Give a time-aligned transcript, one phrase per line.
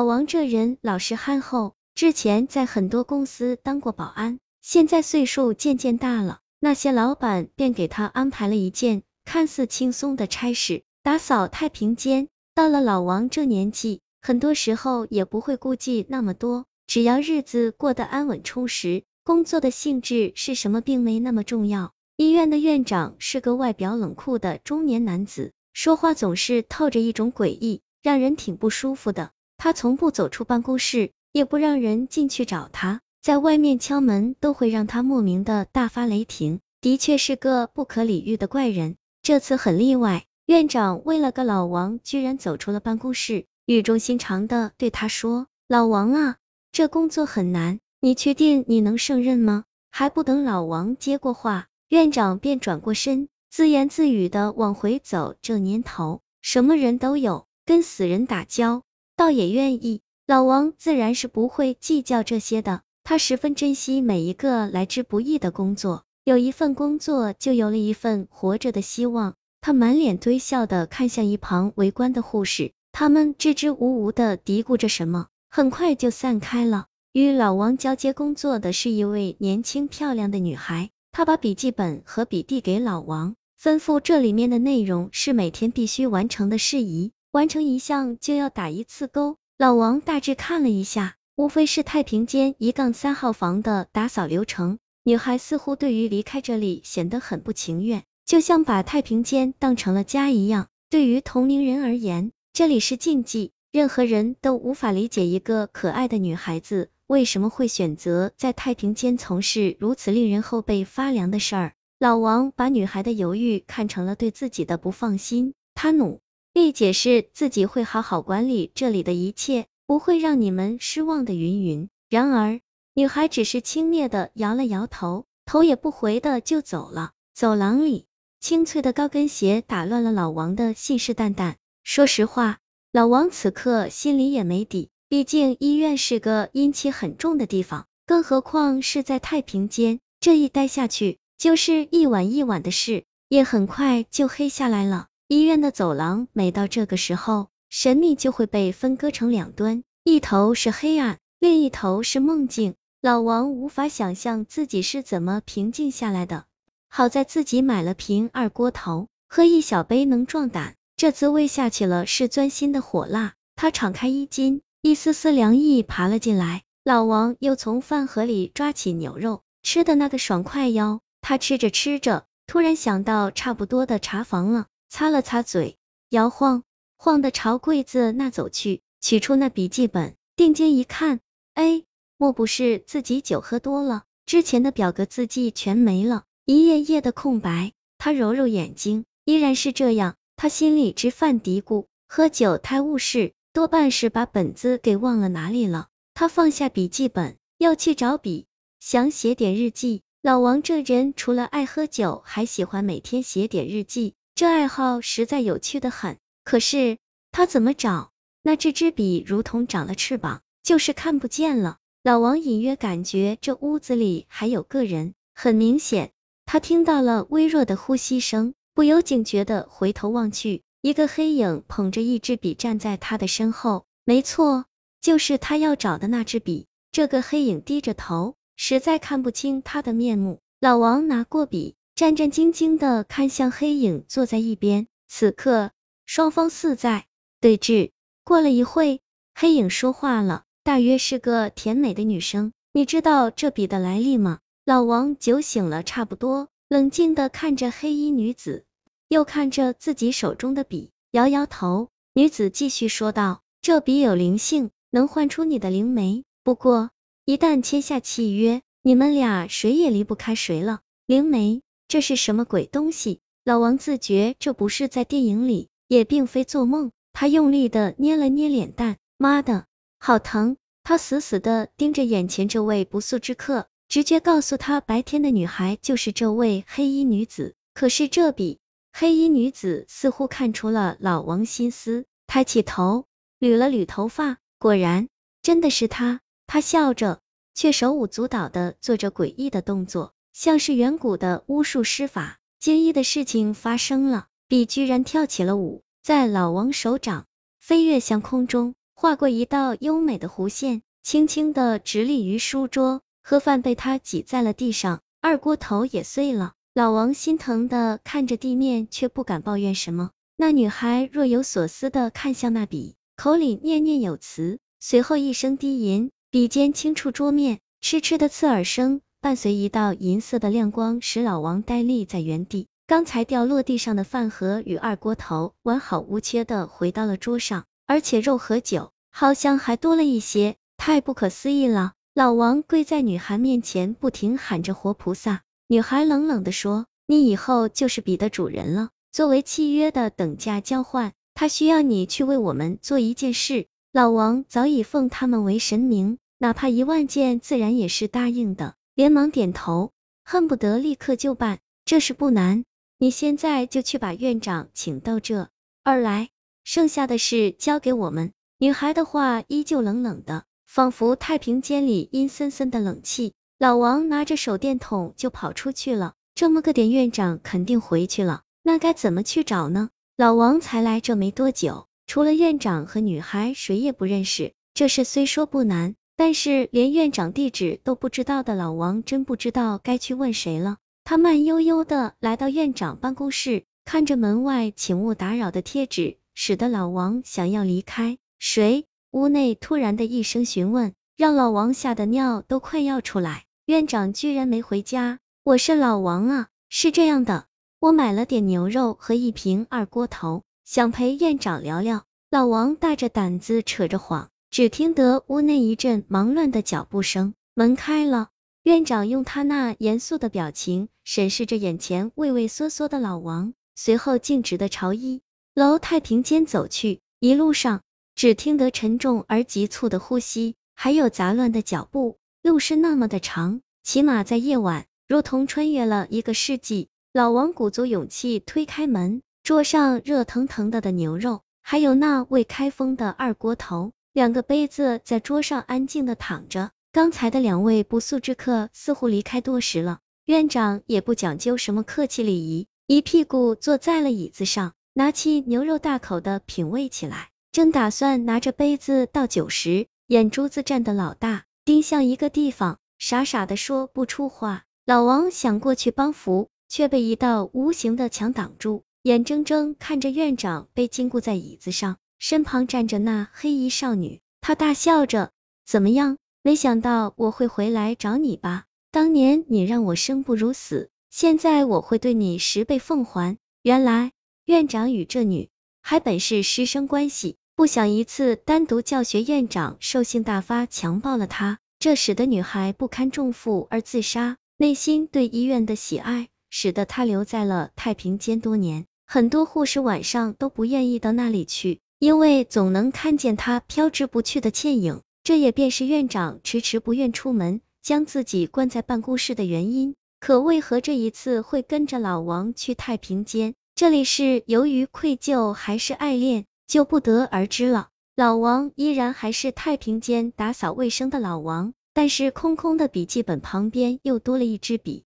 [0.00, 12.28] 老王这人老实憨厚，之前在很多公司当过保安，现在岁数渐渐大了，那些老板便给他安排了一件看似轻松的差事，打扫太平间。
[12.54, 21.92] 到了老王这年纪，很多时候也不会顾忌那么多，只要日子过得安稳充实，工作的性质是什么并没那么重要。
[22.16, 29.32] 医院的院长是个外表冷酷的中年男子，说话总是透着一种诡异，让人挺不舒服的。
[29.62, 38.96] 他从不走出办公室，也不让人进去找他，在外面敲门都会让他莫名的大发雷霆，的确是个不可理喻的怪人。
[39.22, 46.36] 这次很例外，院长为了个老王，居然走出了办公室，语重心长的对他说：“老王啊，
[46.72, 55.34] 这工作很难，你确定你能胜任吗？”还不等老王接过话，院长便转过身，自言自语的往回走。
[55.42, 58.84] 这年头，什么人都有，跟死人打交。
[59.20, 62.80] 倒也愿意，老王自然是不会计较这些的。
[63.04, 69.34] 他十分珍惜每一个来之不易的工作，有一份工作就有了一份活着的希望。
[69.60, 76.86] 他满脸堆笑的看向一旁围观的护士，他们支支吾吾的嘀咕着什么，很快就散开了。
[77.12, 87.12] 与老王交接工作的是一位年轻漂亮的女孩，她把笔记本和笔递给老王，吩咐这里面的内容是每天必须完成的事宜。
[87.32, 89.36] 完成一项就要打一次勾。
[89.56, 94.78] 老王大致看了一下，无非是太平间一杠三号房的打扫流程。
[95.04, 100.66] 女孩似乎对于离开这里显得很不情愿，就像把太平间当成了家一样。
[100.88, 111.74] 对于同龄人而言，这里是禁忌，任何人都无法理解一个可爱的女孩子为什么会选择在太平间从事如此令人后背发凉的事儿。
[112.00, 116.18] 老王把女孩的犹豫看成了对自己的不放心，他努。
[116.52, 121.34] 并解释自己会好好管理这里的一切，不会让你们失望的。
[121.34, 121.88] 云云。
[122.08, 122.60] 然而，
[122.94, 127.12] 女孩只是轻蔑的摇了摇头，头也不回的就走了。
[127.34, 128.06] 走廊里，
[128.40, 131.54] 清脆的高跟鞋打乱了老王的信誓旦旦。
[131.84, 132.58] 说实话，
[132.92, 143.04] 老王此刻心里也没底，毕竟医院是个阴气很重的地方，更何况是在太平间，这一待下去就是一晚一晚的事。
[143.28, 145.06] 夜很快就黑下来了。
[145.32, 152.74] 医院的走廊每到这个时候，神秘就会被分割成两端，一头是黑暗，另一头是梦境。
[153.00, 156.46] 老王无法想象自己是怎么平静下来的。
[156.88, 163.34] 好在自己买了瓶二锅头，喝一小杯能壮胆，这滋味下去了是钻心的火辣。
[163.54, 166.64] 他敞开衣襟，一丝丝凉意爬了进来。
[166.82, 170.98] 老王又从饭盒里抓起牛肉，吃的那个爽快哟。
[171.20, 174.66] 他吃着吃着，突然想到差不多的茶房了。
[174.90, 175.78] 擦了擦嘴，
[176.10, 176.64] 摇晃
[176.96, 181.20] 晃的朝柜子那走去，取出那笔记本，定睛一看，
[181.54, 181.84] 哎，
[182.18, 187.72] 莫不是自己酒喝多了，之前的表格字迹全没了，一页页的空白。
[187.96, 190.16] 他揉揉眼睛，依然是这样。
[190.36, 195.88] 他心里直犯嘀咕，喝酒太误事，多半是把本子给忘了哪里了。
[196.14, 198.46] 他放下笔记本，要去找笔，
[198.80, 200.02] 想写点日记。
[200.22, 204.14] 老王这人除了爱喝酒，还喜欢每天写点日记。
[204.40, 206.96] 这爱好实在有趣的很，可是
[207.30, 208.10] 他怎么找？
[208.42, 211.76] 那这支笔如同长了翅膀，就是看不见了。
[212.02, 216.12] 老王隐约感觉这屋子里还有个人，很明显，
[216.46, 223.84] 他听到了微弱的呼吸声，不由警觉的回头望去，一个黑影捧着一支笔站在他的身后。
[224.06, 224.64] 没错，
[225.02, 226.64] 就是他要找的那支笔。
[226.92, 230.40] 这个黑影低着头，实在看不清他的面目。
[230.60, 231.74] 老王拿过笔。
[232.00, 235.70] 战战兢兢的看向黑影坐在一边，此刻
[236.06, 237.04] 双方似在
[237.42, 237.90] 对峙。
[238.24, 239.02] 过了一会，
[239.34, 242.54] 黑影说话了，大约是个甜美的女生。
[242.72, 244.38] 你知道这笔的来历吗？
[244.64, 248.64] 老王酒醒了差不多，冷静的看着黑衣女子，
[249.10, 251.90] 又看着自己手中的笔，摇摇头。
[252.14, 256.24] 女子继续说道：“这笔有灵性，能唤出你的灵媒。
[256.44, 256.88] 不过
[257.26, 260.80] 一旦签下契约，你们俩谁也离不开谁了。
[261.04, 263.18] 灵媒。”这是什么鬼东西？
[263.42, 266.92] 老王自觉这不是在电影里，也并非做梦。
[267.12, 269.66] 他用力的捏了捏脸蛋，妈的，
[269.98, 270.56] 好疼！
[270.84, 277.56] 他死死的盯着眼前这位不速之客，直觉告诉他，白天的女孩就是这位黑衣女子。
[277.74, 278.60] 可是这笔，
[278.92, 283.06] 黑衣女子似乎看出了老王心思，抬起头，
[283.40, 285.08] 捋了捋头发，果然，
[285.42, 286.20] 真的是她。
[286.46, 287.18] 她笑着，
[287.52, 290.12] 却手舞足蹈的做着诡异的动作。
[290.32, 297.26] 像是远古的巫术施法，惊异的事情发生了，笔居然跳起了舞，在老王手掌
[297.58, 298.74] 飞跃向空中。
[298.94, 303.00] 划过一道优美的弧线，轻轻的直立于书桌。
[303.22, 306.52] 盒饭被他挤在了地上，二锅头也碎了。
[306.74, 310.10] 老王心疼的看着地面，却不敢抱怨什么。
[310.36, 322.68] 那女孩若有所思的看向那笔，口里念念有词，随后一声低吟，笔尖轻触桌面，痴痴的刺耳声伴随一道银色的亮光，使老王呆立在原地。
[322.86, 331.92] 刚才掉落地上的饭盒与二锅头完好无缺的回到了桌上，而且肉和酒好像还多了一些，太不可思议了。
[332.14, 335.42] 老王跪在女孩面前，不停喊着活菩萨。
[335.68, 349.92] 女孩冷冷的说：“你以后就是笔的主人了，作为契约的等价交换，他需要你去为我们做一件事。”老王早已奉他们为神明，哪怕一万件，自然也是答应的，连忙点头，
[350.24, 351.60] 恨不得立刻就办。
[351.86, 352.66] 这事不难。
[352.98, 355.48] 你现在就去把院长请到这
[355.82, 356.28] 儿来，
[356.64, 358.34] 剩下的事交给我们。
[358.58, 363.32] 女孩的话依旧冷冷的，仿佛太平间里阴森森的冷气。
[363.58, 366.12] 老王拿着手电筒就跑出去了。
[366.34, 369.88] 这么个点，院长肯定回去了，那该怎么去找呢？
[370.18, 374.52] 老王才来这没多久，除了院长和女孩，谁也不认识。
[374.74, 380.76] 这事虽说不难，但是连院长地址都不知道的老王，真不知道该去问谁了。
[381.02, 388.18] 他慢悠悠的来到院长办公室，看着门外“请勿打扰”的贴纸，使得老王想要离开。
[388.38, 388.84] 谁？
[389.12, 393.46] 屋内突然的一声询问，让老王吓得尿都快要出来。
[393.64, 395.20] 院长居然没回家！
[395.42, 397.46] 我是老王啊，是这样的，
[397.78, 402.04] 我买了点牛肉和一瓶二锅头，想陪院长聊聊。
[402.30, 408.30] 老王大着胆子扯着谎，只听得屋内一阵忙乱的脚步声，门开了。
[408.64, 415.22] 院长用他那严肃的表情审视着眼前畏畏缩缩的老王，随后径直的朝一
[415.54, 416.98] 楼太平间走去。
[417.20, 417.82] 一路上，
[418.16, 422.18] 只听得沉重而急促的呼吸，还有杂乱的脚步。
[422.42, 426.88] 路是那么的长，起码在夜晚，如同穿越了一个世纪。
[427.12, 436.70] 老王鼓足勇气推开门，桌上热腾腾的的牛肉，还有那未开封的二锅头，两个杯子在桌上安静的躺着。
[436.92, 454.64] 刚才的两位不速之客似乎离开多时了，院长也不讲究什么客气礼仪，一屁股坐在了椅子上，拿起牛肉大口的品味起来，正打算拿着杯子倒酒时，眼珠子站的老大，盯向一个地方，傻傻的说不出话。
[454.84, 465.30] 老王想过去帮扶，却被一道无形的墙挡住，眼睁睁看着院长被禁锢在椅子上，身旁站着那黑衣少女，她大笑着，
[465.64, 466.18] 怎么样？
[466.42, 468.66] 没想到我会回来找你吧？
[468.90, 473.38] 当年你让我生不如死，现在我会对你十倍奉还。
[473.62, 474.12] 原来
[474.44, 475.48] 院长与这女
[475.80, 484.36] 还本是师生关系，不想一次单独教学，院长兽性大发，强暴了她，这使得女孩不堪重负而自杀。
[484.58, 488.84] 内心对医院的喜爱，使得她留在了太平间多年。
[489.06, 495.02] 很多护士晚上都不愿意到那里去，因为总能看见他飘之不去的倩影。
[495.22, 499.94] 这也便是院长迟迟不愿出门，将自己关在办公室的原因。
[500.18, 503.52] 可为何这一次会跟着老王去太平间？
[503.74, 507.88] 这里是由于愧疚还是爱恋，就不得而知了。
[508.16, 515.04] 老王依然还是太平间打扫卫生的老王，但是空空的笔记本旁边又多了一支笔。